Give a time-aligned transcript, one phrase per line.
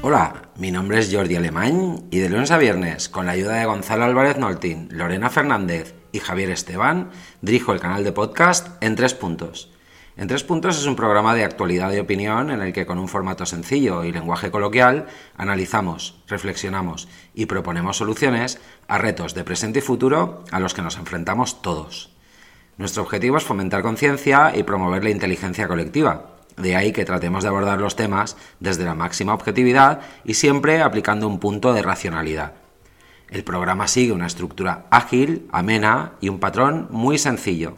[0.00, 3.66] Hola, mi nombre es Jordi Alemán y de lunes a viernes, con la ayuda de
[3.66, 7.10] Gonzalo Álvarez Noltín, Lorena Fernández y Javier Esteban,
[7.42, 9.72] dirijo el canal de podcast En Tres Puntos.
[10.16, 13.08] En Tres Puntos es un programa de actualidad y opinión en el que con un
[13.08, 19.82] formato sencillo y lenguaje coloquial analizamos, reflexionamos y proponemos soluciones a retos de presente y
[19.82, 22.14] futuro a los que nos enfrentamos todos.
[22.76, 27.48] Nuestro objetivo es fomentar conciencia y promover la inteligencia colectiva, de ahí que tratemos de
[27.48, 32.52] abordar los temas desde la máxima objetividad y siempre aplicando un punto de racionalidad.
[33.30, 37.76] El programa sigue una estructura ágil, amena y un patrón muy sencillo.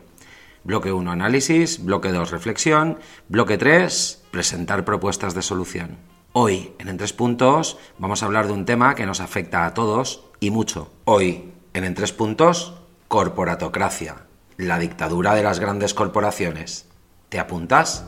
[0.63, 5.97] Bloque 1 análisis, bloque 2 reflexión, bloque 3 presentar propuestas de solución.
[6.33, 9.75] Hoy, en En Tres Puntos, vamos a hablar de un tema que nos afecta a
[9.75, 10.93] todos y mucho.
[11.05, 12.75] Hoy, en En Tres Puntos,
[13.09, 16.87] corporatocracia, la dictadura de las grandes corporaciones.
[17.31, 18.05] ¿Te apuntas?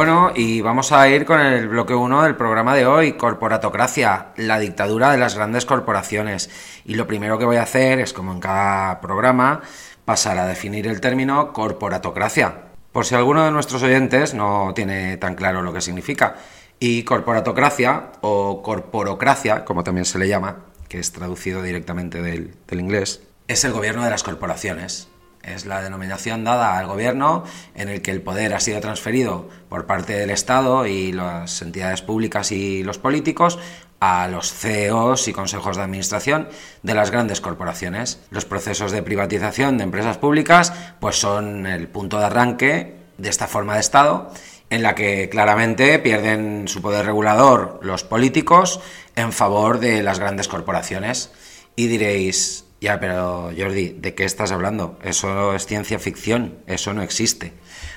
[0.00, 4.58] Bueno, y vamos a ir con el bloque 1 del programa de hoy, Corporatocracia, la
[4.58, 6.48] dictadura de las grandes corporaciones.
[6.86, 9.60] Y lo primero que voy a hacer es, como en cada programa,
[10.06, 12.62] pasar a definir el término corporatocracia,
[12.92, 16.36] por si alguno de nuestros oyentes no tiene tan claro lo que significa.
[16.78, 22.80] Y corporatocracia, o corporocracia, como también se le llama, que es traducido directamente del, del
[22.80, 25.09] inglés, es el gobierno de las corporaciones.
[25.42, 29.86] Es la denominación dada al gobierno en el que el poder ha sido transferido por
[29.86, 33.58] parte del Estado y las entidades públicas y los políticos
[34.00, 36.48] a los CEOs y consejos de administración
[36.82, 38.20] de las grandes corporaciones.
[38.30, 43.46] Los procesos de privatización de empresas públicas pues son el punto de arranque de esta
[43.46, 44.30] forma de Estado
[44.70, 48.80] en la que claramente pierden su poder regulador los políticos
[49.16, 51.30] en favor de las grandes corporaciones.
[51.76, 54.98] Y diréis, ya, pero Jordi, ¿de qué estás hablando?
[55.02, 57.52] Eso es ciencia ficción, eso no existe.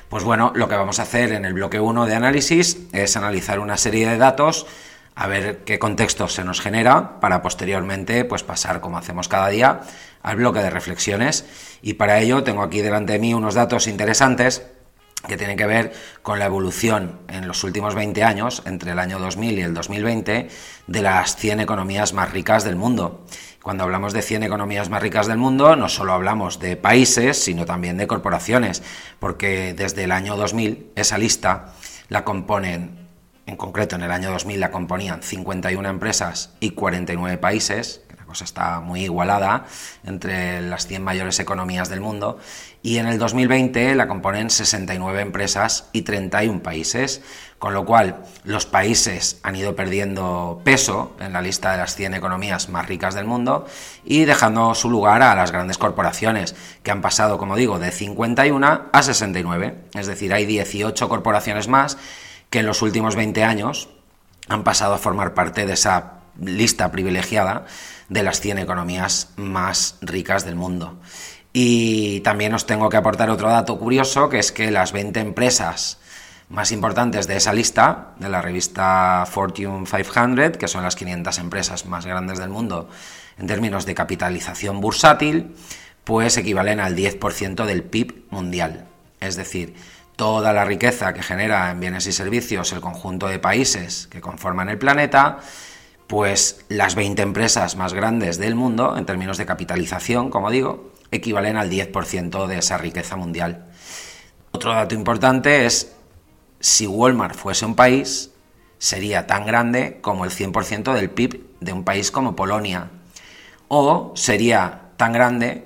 [0.09, 3.59] Pues bueno, lo que vamos a hacer en el bloque 1 de análisis es analizar
[3.59, 4.67] una serie de datos,
[5.15, 9.81] a ver qué contexto se nos genera para posteriormente pues pasar como hacemos cada día
[10.21, 11.45] al bloque de reflexiones
[11.81, 14.63] y para ello tengo aquí delante de mí unos datos interesantes
[15.27, 19.19] que tienen que ver con la evolución en los últimos 20 años, entre el año
[19.19, 20.49] 2000 y el 2020,
[20.87, 23.25] de las 100 economías más ricas del mundo.
[23.61, 27.65] Cuando hablamos de 100 economías más ricas del mundo, no solo hablamos de países, sino
[27.65, 28.83] también de corporaciones,
[29.19, 31.73] porque desde el año 2000 esa lista
[32.09, 33.07] la componen,
[33.45, 38.01] en concreto en el año 2000 la componían 51 empresas y 49 países,
[38.33, 39.65] cosa está muy igualada
[40.03, 42.39] entre las 100 mayores economías del mundo,
[42.81, 47.21] y en el 2020 la componen 69 empresas y 31 países,
[47.59, 52.15] con lo cual los países han ido perdiendo peso en la lista de las 100
[52.15, 53.67] economías más ricas del mundo
[54.03, 58.81] y dejando su lugar a las grandes corporaciones, que han pasado, como digo, de 51
[58.91, 59.75] a 69.
[59.93, 61.99] Es decir, hay 18 corporaciones más
[62.49, 63.89] que en los últimos 20 años
[64.49, 67.65] han pasado a formar parte de esa lista privilegiada
[68.09, 70.99] de las 100 economías más ricas del mundo.
[71.53, 75.99] Y también os tengo que aportar otro dato curioso, que es que las 20 empresas
[76.49, 81.85] más importantes de esa lista, de la revista Fortune 500, que son las 500 empresas
[81.85, 82.89] más grandes del mundo
[83.37, 85.55] en términos de capitalización bursátil,
[86.03, 88.85] pues equivalen al 10% del PIB mundial.
[89.19, 89.75] Es decir,
[90.15, 94.69] toda la riqueza que genera en bienes y servicios el conjunto de países que conforman
[94.69, 95.39] el planeta,
[96.07, 101.57] pues las 20 empresas más grandes del mundo, en términos de capitalización, como digo, equivalen
[101.57, 103.67] al 10% de esa riqueza mundial.
[104.51, 105.93] Otro dato importante es
[106.59, 108.31] si Walmart fuese un país,
[108.77, 112.89] sería tan grande como el 100% del PIB de un país como Polonia.
[113.67, 115.65] O sería tan grande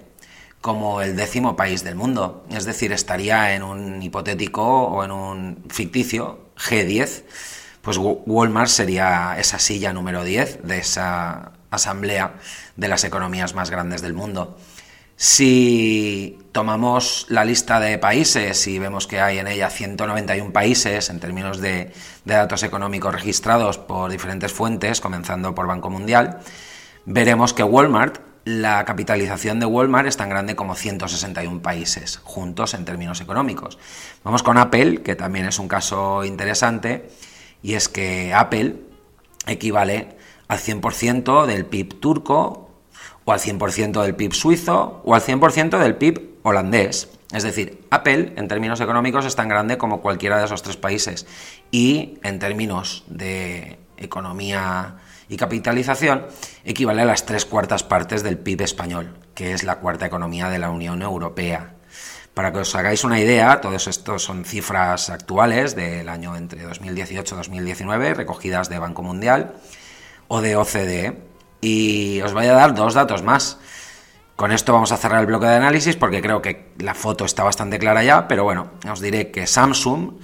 [0.61, 2.45] como el décimo país del mundo.
[2.49, 7.23] Es decir, estaría en un hipotético o en un ficticio G10
[7.87, 12.33] pues Walmart sería esa silla número 10 de esa asamblea
[12.75, 14.57] de las economías más grandes del mundo.
[15.15, 21.21] Si tomamos la lista de países y vemos que hay en ella 191 países en
[21.21, 21.93] términos de,
[22.25, 26.39] datos económicos registrados por diferentes fuentes, comenzando por Banco Mundial,
[27.05, 32.83] veremos que Walmart, la capitalización de Walmart es tan grande como 161 países juntos en
[32.83, 33.79] términos económicos.
[34.25, 37.09] Vamos con Apple, que también es un caso interesante,
[37.61, 38.75] y es que Apple
[39.45, 40.17] equivale
[40.47, 42.69] al 100% del PIB turco
[43.25, 47.09] o al 100% del PIB suizo o al 100% del PIB holandés.
[47.33, 51.27] Es decir, Apple en términos económicos es tan grande como cualquiera de esos tres países
[51.71, 54.95] y en términos de economía
[55.27, 56.25] y capitalización
[56.63, 60.59] equivale a las tres cuartas partes del PIB español, que es la cuarta economía de
[60.59, 61.73] la Unión Europea.
[62.37, 67.33] Para que os hagáis una idea, todos estos son cifras actuales del año entre 2018
[67.33, 69.55] y 2019, recogidas de Banco Mundial
[70.27, 71.17] o de OCDE.
[71.61, 73.57] Y os voy a dar dos datos más.
[74.35, 77.43] Con esto vamos a cerrar el bloque de análisis porque creo que la foto está
[77.43, 80.19] bastante clara ya, pero bueno, os diré que Samsung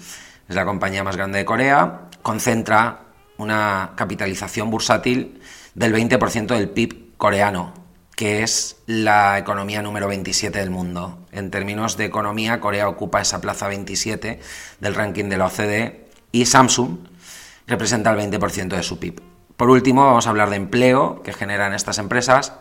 [0.48, 3.06] es la compañía más grande de Corea, concentra
[3.38, 5.42] una capitalización bursátil
[5.74, 7.74] del 20% del PIB coreano,
[8.16, 11.18] que es la economía número 27 del mundo.
[11.32, 14.40] En términos de economía, Corea ocupa esa plaza 27
[14.80, 17.00] del ranking de la OCDE y Samsung
[17.68, 19.22] representa el 20% de su PIB.
[19.58, 22.54] Por último, vamos a hablar de empleo que generan estas empresas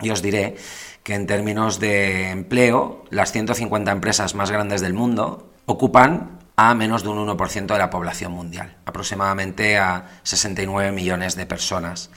[0.00, 0.56] y os diré
[1.02, 7.02] que en términos de empleo, las 150 empresas más grandes del mundo ocupan a menos
[7.02, 12.10] de un 1% de la población mundial, aproximadamente a 69 millones de personas.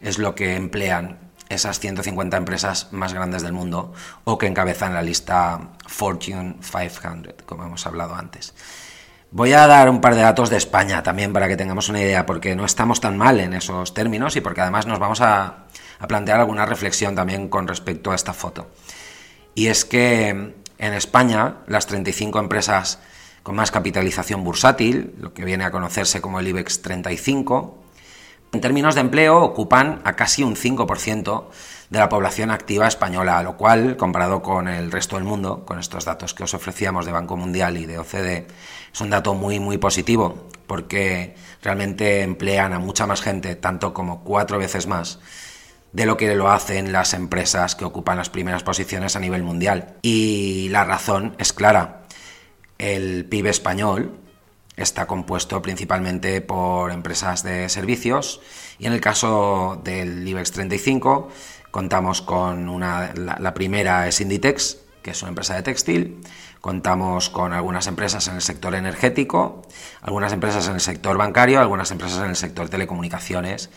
[0.00, 3.92] Es lo que emplean esas 150 empresas más grandes del mundo
[4.24, 8.54] o que encabezan la lista Fortune 500, como hemos hablado antes.
[9.30, 12.24] Voy a dar un par de datos de España también para que tengamos una idea,
[12.24, 15.64] porque no estamos tan mal en esos términos y porque además nos vamos a,
[16.06, 18.70] plantear alguna reflexión también con respecto a esta foto.
[19.56, 23.00] Y es que en España las 35 empresas
[23.42, 27.83] con más capitalización bursátil, lo que viene a conocerse como el IBEX 35,
[28.54, 31.44] en términos de empleo ocupan a casi un 5%
[31.90, 36.04] de la población activa española, lo cual, comparado con el resto del mundo, con estos
[36.04, 38.46] datos que os ofrecíamos de Banco Mundial y de OCDE,
[38.92, 44.22] es un dato muy, muy positivo, porque realmente emplean a mucha más gente, tanto como
[44.22, 45.18] cuatro veces más
[45.92, 49.94] de lo que lo hacen las empresas que ocupan las primeras posiciones a nivel mundial.
[50.02, 52.02] Y la razón es clara.
[52.78, 54.23] El PIB español
[54.76, 58.40] está compuesto principalmente por empresas de servicios
[58.78, 61.28] y en el caso del IBEX 35
[61.70, 66.20] contamos con una, la primera es Inditex, que es una empresa de textil,
[66.64, 69.60] Contamos con algunas empresas en el sector energético,
[70.00, 73.68] algunas empresas en el sector bancario, algunas empresas en el sector telecomunicaciones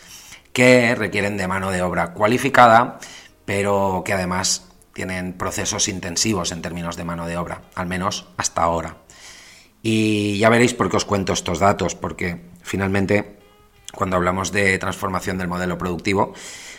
[0.54, 3.00] que requieren de mano de obra cualificada,
[3.44, 8.62] pero que además tienen procesos intensivos en términos de mano de obra, al menos hasta
[8.62, 8.96] ahora.
[9.82, 13.38] Y ya veréis por qué os cuento estos datos, porque finalmente
[13.94, 16.34] cuando hablamos de transformación del modelo productivo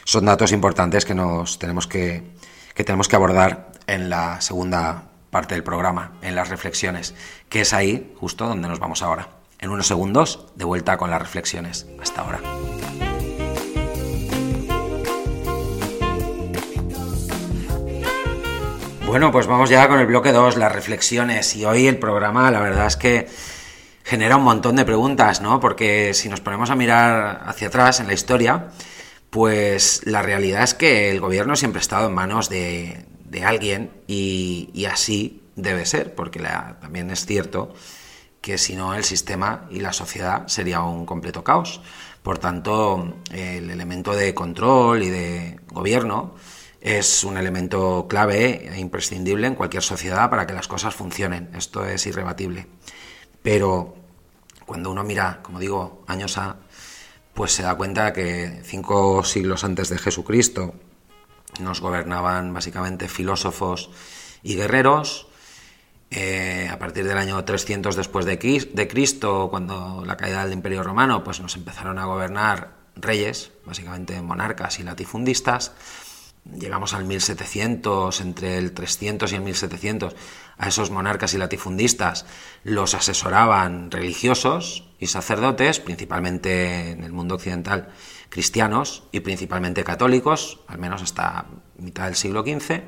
[0.04, 2.22] son datos importantes que nos tenemos que,
[2.74, 7.14] que tenemos que abordar en la segunda parte del programa, en las reflexiones,
[7.48, 9.28] que es ahí justo donde nos vamos ahora.
[9.58, 11.86] En unos segundos, de vuelta con las reflexiones.
[12.00, 12.40] Hasta ahora.
[19.08, 21.56] Bueno, pues vamos ya con el bloque 2, las reflexiones.
[21.56, 23.26] Y hoy el programa, la verdad es que
[24.04, 25.60] genera un montón de preguntas, ¿no?
[25.60, 28.68] Porque si nos ponemos a mirar hacia atrás en la historia,
[29.30, 33.90] pues la realidad es que el gobierno siempre ha estado en manos de, de alguien
[34.06, 36.40] y, así debe ser, porque
[36.78, 37.72] también es cierto
[38.42, 41.80] que si no el sistema y la sociedad sería un completo caos.
[42.22, 46.34] Por tanto, el elemento de control y de gobierno
[46.80, 51.50] es un elemento clave e imprescindible en cualquier sociedad para que las cosas funcionen.
[51.54, 52.66] Esto es irrebatible.
[53.42, 53.96] Pero
[54.66, 56.56] cuando uno mira, como digo, años a,
[57.34, 60.74] pues se da cuenta que cinco siglos antes de Jesucristo
[61.60, 63.90] nos gobernaban básicamente filósofos
[64.42, 65.26] y guerreros.
[66.10, 71.22] Eh, a partir del año 300 después de Cristo, cuando la caída del Imperio Romano,
[71.22, 75.72] pues nos empezaron a gobernar reyes, básicamente monarcas y latifundistas.
[76.56, 80.16] Llegamos al 1700, entre el 300 y el 1700,
[80.56, 82.26] a esos monarcas y latifundistas.
[82.64, 87.88] Los asesoraban religiosos y sacerdotes, principalmente en el mundo occidental
[88.28, 91.46] cristianos y principalmente católicos, al menos hasta
[91.78, 92.82] mitad del siglo XV,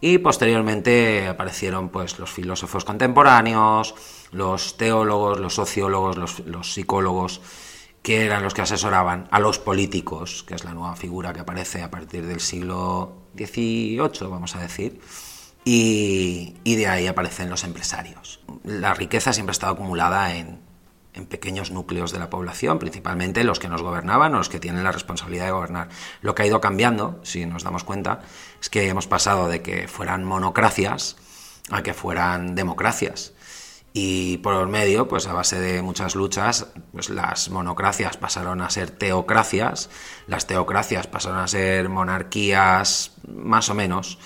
[0.00, 3.94] y posteriormente aparecieron pues, los filósofos contemporáneos,
[4.32, 7.40] los teólogos, los sociólogos, los, psicólogos
[8.02, 11.82] que eran los que asesoraban a los políticos, que es la nueva figura que aparece
[11.82, 15.00] a partir del siglo XVIII, vamos a decir,
[15.64, 18.40] y, de ahí aparecen los empresarios.
[18.64, 20.60] La riqueza siempre ha estado acumulada en,
[21.14, 24.82] en pequeños núcleos de la población, principalmente los que nos gobernaban o los que tienen
[24.82, 25.88] la responsabilidad de gobernar.
[26.20, 28.22] Lo que ha ido cambiando, si nos damos cuenta,
[28.60, 31.16] es que hemos pasado de que fueran monocracias
[31.70, 33.32] a que fueran democracias.
[33.94, 38.70] Y por el medio, pues a base de muchas luchas, pues las monocracias pasaron a
[38.70, 39.90] ser teocracias,
[40.26, 44.18] las teocracias pasaron a ser monarquías más o menos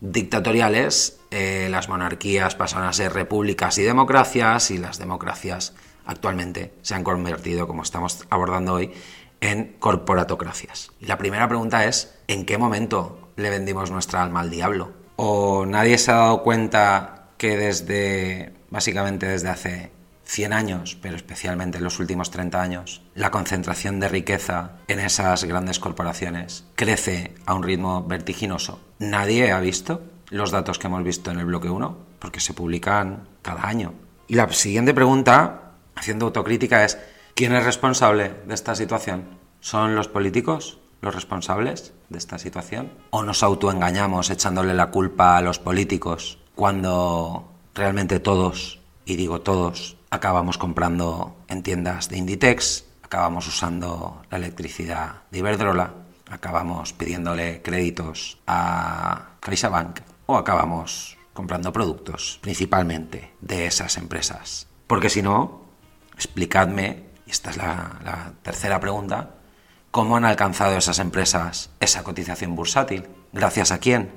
[0.00, 5.72] dictatoriales, eh, las monarquías pasaron a ser repúblicas y democracias, y las democracias
[6.04, 8.92] actualmente se han convertido, como estamos abordando hoy,
[9.40, 10.90] en corporatocracias.
[11.00, 14.92] Y la primera pregunta es, ¿en qué momento le vendimos nuestra alma al diablo?
[15.16, 19.90] ¿O nadie se ha dado cuenta que desde básicamente desde hace
[20.24, 25.44] 100 años, pero especialmente en los últimos 30 años, la concentración de riqueza en esas
[25.44, 28.80] grandes corporaciones crece a un ritmo vertiginoso.
[28.98, 33.26] Nadie ha visto los datos que hemos visto en el bloque 1, porque se publican
[33.40, 33.94] cada año.
[34.26, 36.98] Y la siguiente pregunta, haciendo autocrítica, es,
[37.34, 39.38] ¿quién es responsable de esta situación?
[39.60, 42.92] ¿Son los políticos los responsables de esta situación?
[43.10, 49.96] ¿O nos autoengañamos echándole la culpa a los políticos cuando realmente todos, y digo todos,
[50.10, 55.94] acabamos comprando en tiendas de Inditex, acabamos usando la electricidad de Iberdrola,
[56.28, 64.66] acabamos pidiéndole créditos a CaixaBank o acabamos comprando productos principalmente de esas empresas.
[64.86, 65.62] Porque si no,
[66.14, 69.36] explicadme, y esta es la, la tercera pregunta,
[69.90, 73.06] ¿cómo han alcanzado esas empresas esa cotización bursátil?
[73.32, 74.10] ¿Gracias a quién?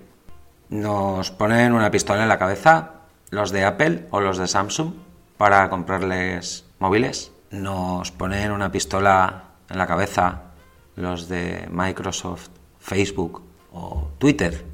[0.70, 3.01] Nos ponen una pistola en la cabeza
[3.32, 4.94] los de Apple o los de Samsung
[5.38, 7.32] para comprarles móviles.
[7.50, 10.44] Nos ponen una pistola en la cabeza
[10.96, 13.42] los de Microsoft, Facebook
[13.74, 14.66] o Twitter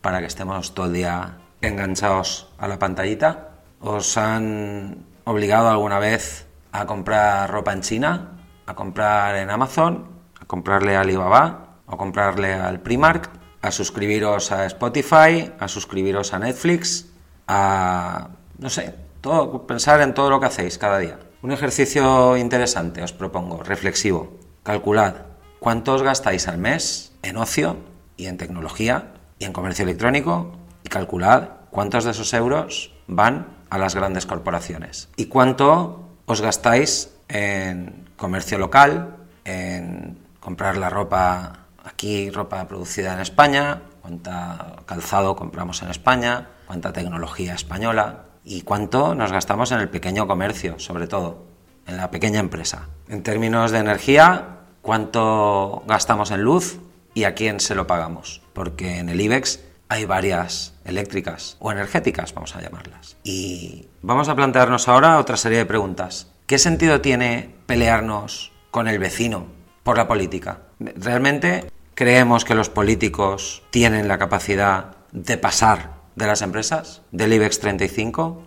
[0.00, 3.48] para que estemos todo el día enganchados a la pantallita.
[3.80, 10.08] ¿Os han obligado alguna vez a comprar ropa en China, a comprar en Amazon,
[10.40, 13.30] a comprarle a Alibaba o comprarle al Primark,
[13.62, 17.11] a suscribiros a Spotify, a suscribiros a Netflix,
[17.46, 21.18] a, no sé, todo, pensar en todo lo que hacéis cada día.
[21.42, 24.38] Un ejercicio interesante os propongo, reflexivo.
[24.62, 25.14] Calculad
[25.58, 27.76] cuánto os gastáis al mes en ocio
[28.16, 30.52] y en tecnología y en comercio electrónico
[30.84, 37.10] y calculad cuántos de esos euros van a las grandes corporaciones y cuánto os gastáis
[37.28, 45.82] en comercio local, en comprar la ropa aquí, ropa producida en España, cuánta calzado compramos
[45.82, 51.44] en España, cuánta tecnología española y cuánto nos gastamos en el pequeño comercio, sobre todo,
[51.86, 52.88] en la pequeña empresa.
[53.08, 56.78] En términos de energía, cuánto gastamos en luz
[57.12, 59.60] y a quién se lo pagamos, porque en el IBEX
[59.90, 63.18] hay varias eléctricas o energéticas, vamos a llamarlas.
[63.22, 66.28] Y vamos a plantearnos ahora otra serie de preguntas.
[66.46, 69.44] ¿Qué sentido tiene pelearnos con el vecino
[69.82, 70.60] por la política?
[70.78, 77.60] ¿Realmente creemos que los políticos tienen la capacidad de pasar de las empresas del IBEX
[77.60, 78.42] 35,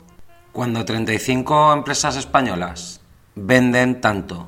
[0.51, 3.01] cuando 35 empresas españolas
[3.35, 4.47] venden tanto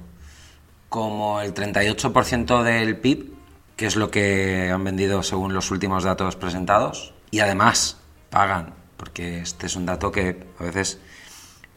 [0.90, 3.34] como el 38% del PIB,
[3.76, 7.98] que es lo que han vendido según los últimos datos presentados, y además
[8.30, 11.00] pagan, porque este es un dato que a veces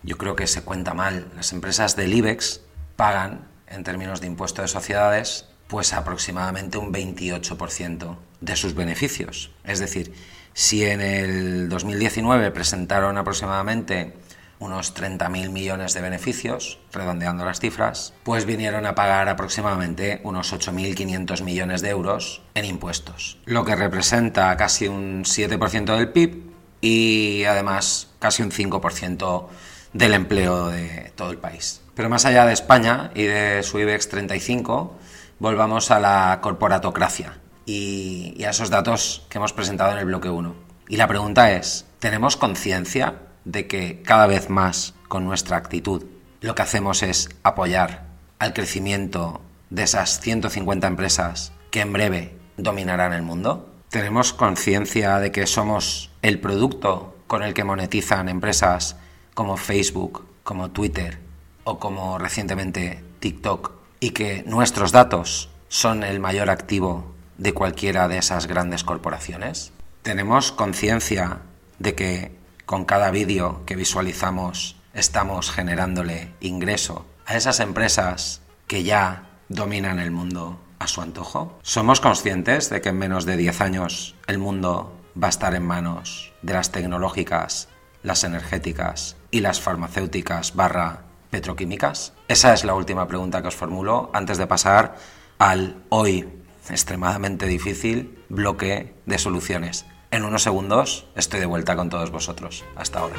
[0.02, 2.62] yo creo que se cuenta mal, las empresas del IBEX
[2.96, 9.52] pagan en términos de impuesto de sociedades pues aproximadamente un 28% de sus beneficios.
[9.62, 10.12] Es decir,
[10.54, 14.14] si en el 2019 presentaron aproximadamente
[14.60, 21.42] unos 30.000 millones de beneficios, redondeando las cifras, pues vinieron a pagar aproximadamente unos 8.500
[21.42, 26.42] millones de euros en impuestos, lo que representa casi un 7% del PIB
[26.82, 29.46] y además casi un 5%
[29.94, 31.80] del empleo de todo el país.
[31.94, 34.94] Pero más allá de España y de su IBEX 35,
[35.38, 37.38] volvamos a la corporatocracia,
[37.70, 40.54] y, a esos datos que hemos presentado en el bloque 1.
[40.88, 46.04] Y la pregunta es, ¿tenemos conciencia de que cada vez más con nuestra actitud
[46.40, 48.06] lo que hacemos es apoyar
[48.38, 53.72] al crecimiento de esas 150 empresas que en breve dominarán el mundo?
[53.88, 58.96] ¿Tenemos conciencia de que somos el producto con el que monetizan empresas
[59.34, 61.20] como Facebook, como Twitter
[61.62, 68.18] o como recientemente TikTok y que nuestros datos son el mayor activo de cualquiera de
[68.18, 69.72] esas grandes corporaciones?
[70.02, 71.38] ¿Tenemos conciencia
[71.78, 79.30] de que con cada vídeo que visualizamos estamos generándole ingreso a esas empresas que ya
[79.48, 81.58] dominan el mundo a su antojo?
[81.62, 85.64] ¿Somos conscientes de que en menos de 10 años el mundo va a estar en
[85.64, 87.68] manos de las tecnológicas,
[88.02, 92.12] las energéticas y las farmacéuticas barra petroquímicas?
[92.28, 94.96] Esa es la última pregunta que os formulo antes de pasar
[95.38, 96.39] al hoy
[96.70, 99.86] extremadamente difícil bloque de soluciones.
[100.10, 102.64] En unos segundos estoy de vuelta con todos vosotros.
[102.76, 103.16] Hasta ahora.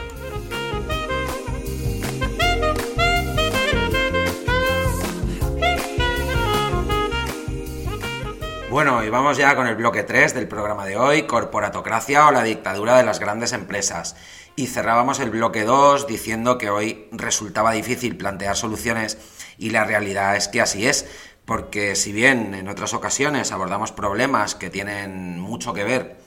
[8.72, 12.41] Bueno, y vamos ya con el bloque 3 del programa de hoy, corporatocracia o la
[12.41, 14.15] dictadura de las grandes empresas.
[14.55, 19.17] Y cerrábamos el bloque 2 diciendo que hoy resultaba difícil plantear soluciones
[19.58, 21.05] y la realidad es que así es,
[21.51, 26.17] porque si bien en otras ocasiones abordamos problemas que tienen mucho que ver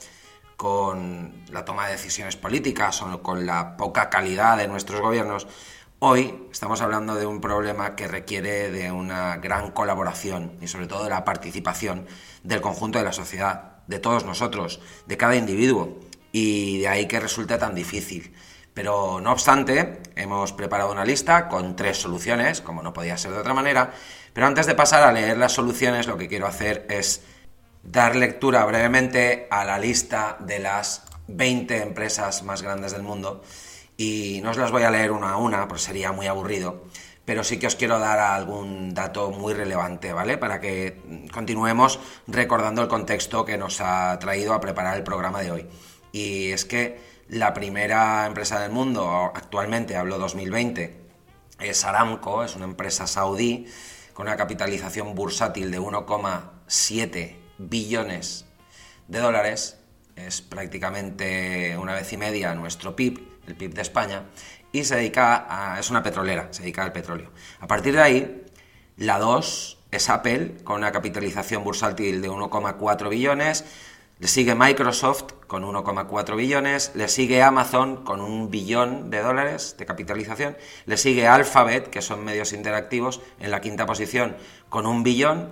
[0.55, 5.47] con la toma de decisiones políticas o con la poca calidad de nuestros gobiernos,
[5.97, 11.05] Hoy estamos hablando de un problema que requiere de una gran colaboración y sobre todo
[11.05, 12.05] de la participación
[12.43, 15.97] del conjunto de la sociedad, de todos nosotros, de cada individuo,
[16.33, 18.35] y de ahí que resulte tan difícil.
[18.75, 23.39] Pero no obstante, hemos preparado una lista con tres soluciones, como no podía ser de
[23.39, 23.93] otra manera,
[24.33, 27.23] pero antes de pasar a leer las soluciones, lo que quiero hacer es
[27.83, 33.43] dar lectura brevemente a la lista de las 20 empresas más grandes del mundo
[33.95, 36.83] y no os las voy a leer una a una, pues sería muy aburrido,
[37.23, 40.37] pero sí que os quiero dar algún dato muy relevante, ¿vale?
[40.37, 45.51] Para que continuemos recordando el contexto que nos ha traído a preparar el programa de
[45.51, 45.65] hoy.
[46.11, 51.01] Y es que la primera empresa del mundo, actualmente hablo 2020,
[51.59, 53.67] es Aramco, es una empresa saudí
[54.13, 58.45] con una capitalización bursátil de 1,7 billones
[59.07, 59.79] de dólares,
[60.15, 64.25] es prácticamente una vez y media nuestro PIB, el PIB de España,
[64.71, 67.31] y se dedica a, es una petrolera, se dedica al petróleo.
[67.59, 68.45] A partir de ahí,
[68.97, 73.65] la 2 es Apple, con una capitalización bursátil de 1,4 billones,
[74.19, 79.85] le sigue Microsoft con 1,4 billones, le sigue Amazon con un billón de dólares de
[79.85, 84.37] capitalización, le sigue Alphabet, que son medios interactivos, en la quinta posición
[84.69, 85.51] con un billón,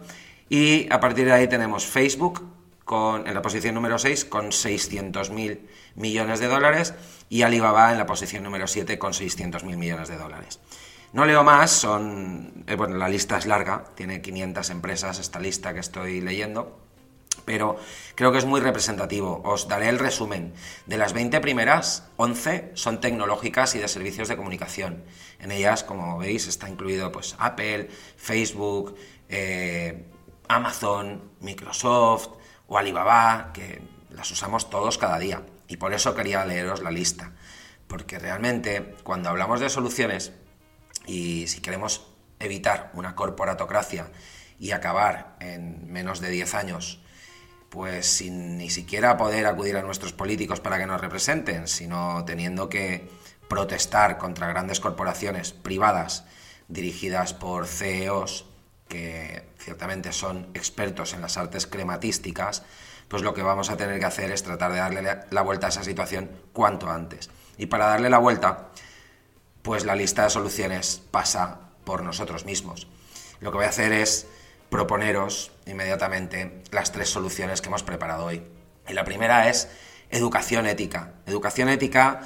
[0.50, 2.44] y a partir de ahí tenemos Facebook
[2.86, 5.60] con, en la posición número 6 con 600.000
[5.96, 6.94] millones de dólares
[7.30, 10.60] y Alibaba en la posición número 7 con 600.000 millones de dólares.
[11.14, 15.74] No leo más, son, eh, bueno, la lista es larga, tiene 500 empresas esta lista
[15.74, 16.80] que estoy leyendo,
[17.46, 17.78] pero
[18.16, 19.42] creo que es muy representativo.
[19.44, 20.54] Os daré el resumen.
[20.86, 25.04] De las 20 primeras, 11 son tecnológicas y de servicios de comunicación.
[25.40, 28.96] En ellas, como veis, está incluido pues, Apple, Facebook,
[29.30, 30.06] eh,
[30.48, 32.30] Amazon, Microsoft
[32.68, 35.44] o Alibaba, que las usamos todos cada día.
[35.68, 37.34] Y por eso quería leeros la lista.
[37.88, 40.34] Porque realmente cuando hablamos de soluciones
[41.06, 42.08] y si queremos
[42.40, 44.12] evitar una corporatocracia
[44.60, 47.03] y acabar en menos de 10 años,
[47.74, 52.70] pues sin ni siquiera poder acudir a nuestros políticos para que nos representen, sino teniendo
[52.70, 53.10] que
[53.48, 56.24] protestar contra grandes corporaciones privadas
[56.68, 58.46] dirigidas por CEOs
[58.88, 62.62] que ciertamente son expertos en las artes crematísticas,
[63.08, 65.70] pues lo que vamos a tener que hacer es tratar de darle la vuelta a
[65.70, 67.32] esa situación cuanto antes.
[67.58, 68.70] Y para darle la vuelta,
[69.64, 72.88] pues la lista de soluciones pasa por nosotros mismos.
[73.40, 74.28] Lo que voy a hacer es
[74.74, 78.42] proponeros inmediatamente las tres soluciones que hemos preparado hoy.
[78.90, 79.70] Y la primera es
[80.10, 81.14] educación ética.
[81.28, 82.22] Educación ética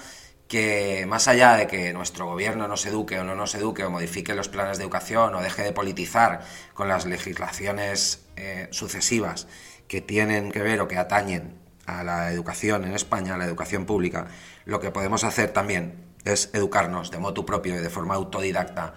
[0.48, 4.34] que más allá de que nuestro gobierno nos eduque o no nos eduque o modifique
[4.34, 6.40] los planes de educación o deje de politizar
[6.74, 9.48] con las legislaciones eh, sucesivas
[9.90, 13.86] que tienen que ver o que atañen a la educación en España, a la educación
[13.86, 14.28] pública,
[14.64, 18.96] lo que podemos hacer también es educarnos de modo propio y de forma autodidacta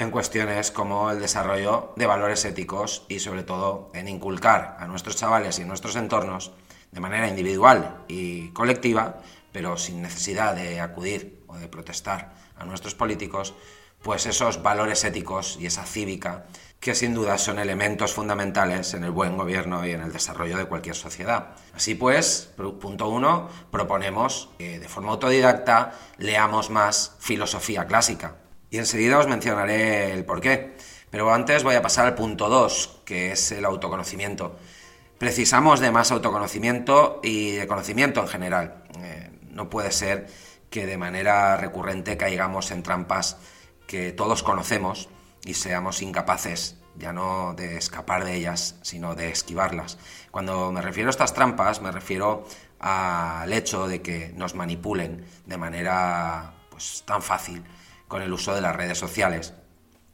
[0.00, 5.16] en cuestiones como el desarrollo de valores éticos y sobre todo en inculcar a nuestros
[5.16, 6.52] chavales y en nuestros entornos
[6.90, 9.20] de manera individual y colectiva,
[9.52, 13.54] pero sin necesidad de acudir o de protestar a nuestros políticos,
[14.02, 16.46] pues esos valores éticos y esa cívica
[16.80, 20.64] que sin duda son elementos fundamentales en el buen gobierno y en el desarrollo de
[20.64, 21.48] cualquier sociedad.
[21.74, 28.36] Así pues, punto uno, proponemos que de forma autodidacta leamos más filosofía clásica.
[28.70, 30.76] Y enseguida os mencionaré el por qué.
[31.10, 34.56] Pero antes voy a pasar al punto dos, que es el autoconocimiento.
[35.18, 38.84] Precisamos de más autoconocimiento y de conocimiento en general.
[39.00, 40.28] Eh, no puede ser
[40.70, 43.38] que de manera recurrente caigamos en trampas
[43.88, 45.08] que todos conocemos
[45.44, 49.98] y seamos incapaces ya no de escapar de ellas, sino de esquivarlas.
[50.30, 52.46] Cuando me refiero a estas trampas, me refiero
[52.78, 57.62] al hecho de que nos manipulen de manera pues, tan fácil
[58.10, 59.54] con el uso de las redes sociales.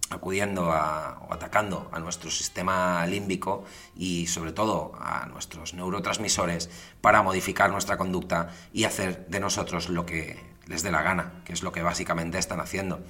[0.09, 3.65] acudiendo a, o atacando a nuestro sistema límbico
[3.97, 10.07] y sobre todo a nuestros neurotransmisores para modificar nuestra conducta y hacer de nosotros lo
[10.07, 13.01] que les dé la gana, que es lo que básicamente están haciendo.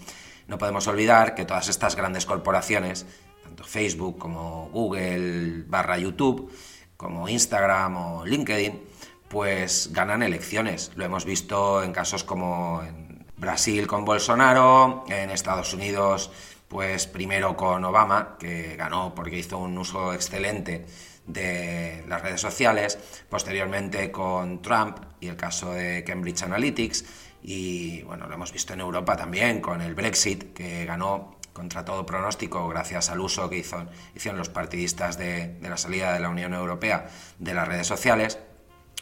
[0.48, 3.04] No podemos olvidar que todas estas grandes corporaciones,
[3.42, 6.50] tanto Facebook como Google barra YouTube,
[6.96, 8.80] como Instagram o LinkedIn,
[9.28, 10.92] pues ganan elecciones.
[10.94, 13.05] Lo hemos visto en casos como en
[13.36, 16.30] Brasil con Bolsonaro, en Estados Unidos
[16.68, 20.86] pues primero con Obama, que ganó porque hizo un uso excelente
[21.26, 27.04] de las redes sociales, posteriormente con Trump y el caso de Cambridge Analytics,
[27.42, 32.04] y bueno, lo hemos visto en Europa también con el Brexit, que ganó contra todo
[32.04, 36.28] pronóstico gracias al uso que hizo, hicieron los partidistas de, de la salida de la
[36.28, 38.38] Unión Europea de las redes sociales,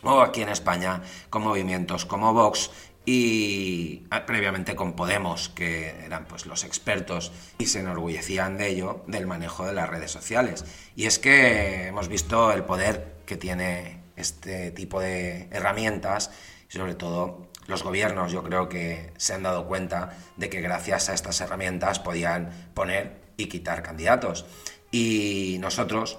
[0.03, 2.71] o aquí en España con movimientos como Vox
[3.07, 9.05] y ah, previamente con Podemos, que eran pues los expertos y se enorgullecían de ello,
[9.07, 10.65] del manejo de las redes sociales.
[10.97, 16.31] Y es que hemos visto el poder que tiene este tipo de herramientas
[16.71, 21.09] y sobre todo los gobiernos yo creo que se han dado cuenta de que gracias
[21.09, 24.47] a estas herramientas podían poner y quitar candidatos.
[24.91, 26.19] Y nosotros,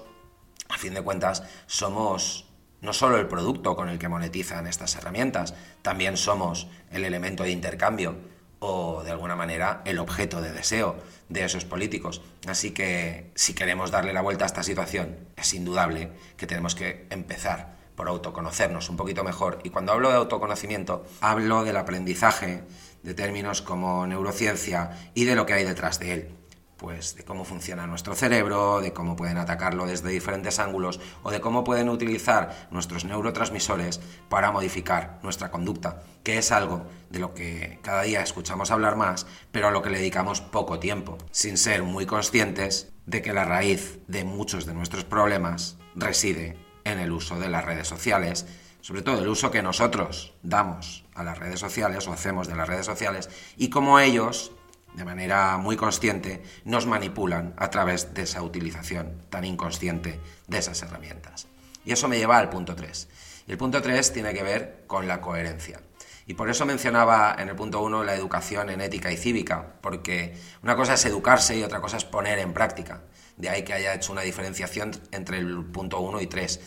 [0.68, 2.46] a fin de cuentas, somos
[2.80, 7.50] no solo el producto con el que monetizan estas herramientas, también somos el elemento de
[7.50, 8.16] intercambio
[8.58, 10.96] o de alguna manera el objeto de deseo
[11.28, 12.22] de esos políticos.
[12.46, 17.06] Así que si queremos darle la vuelta a esta situación, es indudable que tenemos que
[17.10, 19.58] empezar por autoconocernos un poquito mejor.
[19.64, 22.62] Y cuando hablo de autoconocimiento, hablo del aprendizaje
[23.02, 26.28] de términos como neurociencia y de lo que hay detrás de él
[26.76, 31.40] pues de cómo funciona nuestro cerebro, de cómo pueden atacarlo desde diferentes ángulos o de
[31.40, 37.78] cómo pueden utilizar nuestros neurotransmisores para modificar nuestra conducta, que es algo de lo que
[37.82, 41.82] cada día escuchamos hablar más, pero a lo que le dedicamos poco tiempo, sin ser
[41.82, 47.38] muy conscientes de que la raíz de muchos de nuestros problemas reside en el uso
[47.38, 48.46] de las redes sociales,
[48.80, 52.68] sobre todo el uso que nosotros damos a las redes sociales o hacemos de las
[52.68, 54.52] redes sociales y cómo ellos
[54.96, 60.82] de manera muy consciente, nos manipulan a través de esa utilización tan inconsciente de esas
[60.82, 61.46] herramientas.
[61.84, 63.08] Y eso me lleva al punto 3.
[63.46, 65.80] Y el punto 3 tiene que ver con la coherencia.
[66.26, 70.34] Y por eso mencionaba en el punto 1 la educación en ética y cívica, porque
[70.62, 73.02] una cosa es educarse y otra cosa es poner en práctica.
[73.36, 76.60] De ahí que haya hecho una diferenciación entre el punto 1 y 3.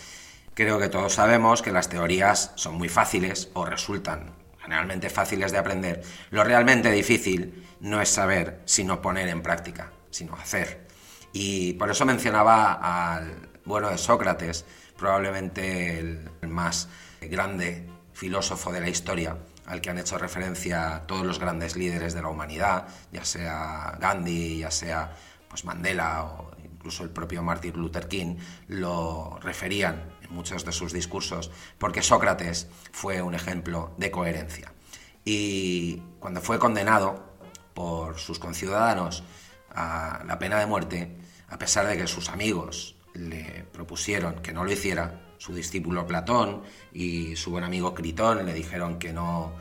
[0.54, 5.58] Creo que todos sabemos que las teorías son muy fáciles o resultan generalmente fáciles de
[5.58, 6.04] aprender.
[6.30, 10.88] Lo realmente difícil no es saber, sino poner en práctica, sino hacer.
[11.34, 12.74] Y por eso mencionaba
[13.14, 14.66] al bueno de Sócrates,
[14.98, 16.90] probablemente el, más
[17.22, 22.22] grande filósofo de la historia, al que han hecho referencia todos los grandes líderes de
[22.22, 25.16] la humanidad, ya sea Gandhi, ya sea
[25.48, 28.38] pues Mandela o incluso el propio Martin Luther King,
[28.68, 34.74] lo referían en muchos de sus discursos, porque Sócrates fue un ejemplo de coherencia.
[35.24, 37.29] Y cuando fue condenado
[37.80, 39.24] por sus conciudadanos
[39.74, 41.16] a la pena de muerte,
[41.48, 46.64] a pesar de que sus amigos le propusieron que no lo hiciera, su discípulo Platón
[46.92, 49.54] y su buen amigo Critón le dijeron que no,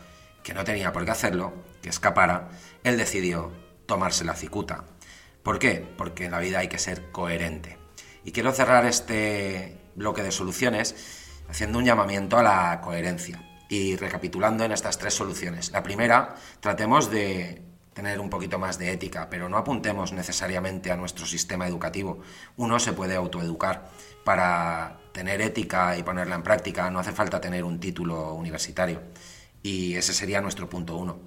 [0.42, 2.48] que no tenía por qué hacerlo, que escapara,
[2.82, 3.52] él decidió
[3.86, 4.82] tomarse la cicuta.
[5.44, 5.86] ¿Por qué?
[5.96, 7.78] Porque en la vida hay que ser coherente.
[8.24, 14.64] Y quiero cerrar este bloque de soluciones haciendo un llamamiento a la coherencia y recapitulando
[14.64, 15.70] en estas tres soluciones.
[15.70, 17.67] La primera, tratemos de
[17.98, 22.20] tener un poquito más de ética, pero no apuntemos necesariamente a nuestro sistema educativo.
[22.56, 23.90] Uno se puede autoeducar.
[24.22, 29.02] Para tener ética y ponerla en práctica no hace falta tener un título universitario.
[29.64, 31.18] Y ese sería nuestro punto uno,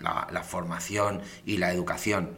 [0.00, 2.36] la, la formación y la educación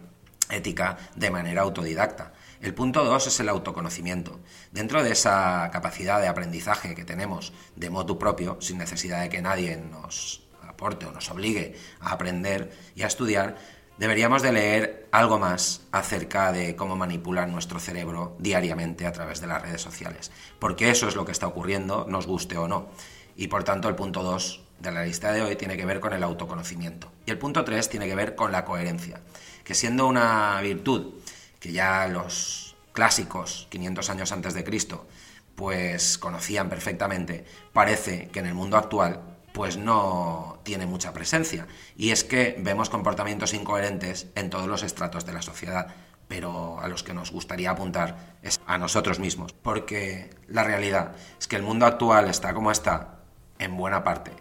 [0.48, 2.32] ética de manera autodidacta.
[2.62, 4.40] El punto dos es el autoconocimiento.
[4.72, 9.42] Dentro de esa capacidad de aprendizaje que tenemos de modo propio, sin necesidad de que
[9.42, 10.48] nadie nos
[10.80, 13.56] o nos obligue a aprender y a estudiar,
[13.98, 19.46] deberíamos de leer algo más acerca de cómo manipulan nuestro cerebro diariamente a través de
[19.46, 20.32] las redes sociales.
[20.58, 22.88] Porque eso es lo que está ocurriendo, nos guste o no.
[23.36, 26.12] Y por tanto el punto 2 de la lista de hoy tiene que ver con
[26.12, 27.12] el autoconocimiento.
[27.26, 29.20] Y el punto 3 tiene que ver con la coherencia,
[29.64, 31.14] que siendo una virtud
[31.60, 35.06] que ya los clásicos, 500 años antes de Cristo,
[35.54, 41.66] pues conocían perfectamente, parece que en el mundo actual pues no tiene mucha presencia.
[41.96, 45.88] Y es que vemos comportamientos incoherentes en todos los estratos de la sociedad,
[46.28, 51.48] pero a los que nos gustaría apuntar es a nosotros mismos, porque la realidad es
[51.48, 53.20] que el mundo actual está como está,
[53.58, 54.32] en buena parte,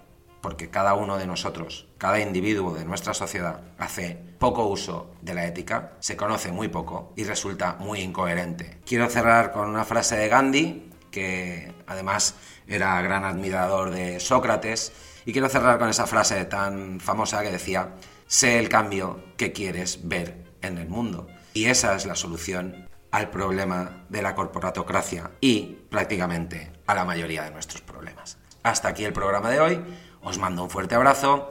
[0.41, 5.45] porque cada uno de nosotros, cada individuo de nuestra sociedad hace poco uso de la
[5.45, 8.80] ética, se conoce muy poco y resulta muy incoherente.
[8.86, 12.36] Quiero cerrar con una frase de Gandhi, que además
[12.70, 14.92] era gran admirador de Sócrates,
[15.26, 17.96] y quiero cerrar con esa frase tan famosa que decía,
[18.28, 21.28] sé el cambio que quieres ver en el mundo.
[21.54, 27.44] Y esa es la solución al problema de la corporatocracia y prácticamente a la mayoría
[27.44, 28.38] de nuestros problemas.
[28.64, 29.82] Hasta aquí el programa de hoy.
[30.22, 31.50] Os mando un fuerte abrazo.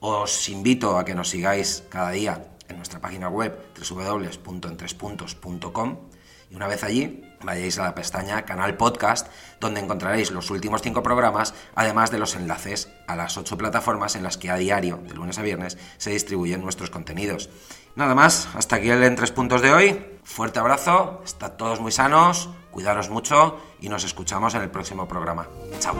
[0.00, 5.98] Os invito a que nos sigáis cada día en nuestra página web www.entrespuntos.com
[6.50, 9.28] y una vez allí vayáis a la pestaña Canal Podcast,
[9.60, 14.22] donde encontraréis los últimos cinco programas, además de los enlaces a las ocho plataformas en
[14.22, 17.48] las que a diario, de lunes a viernes, se distribuyen nuestros contenidos.
[17.94, 20.04] Nada más, hasta aquí el En Tres Puntos de hoy.
[20.24, 25.48] Fuerte abrazo, estad todos muy sanos, cuidaros mucho y nos escuchamos en el próximo programa.
[25.78, 25.96] Chao.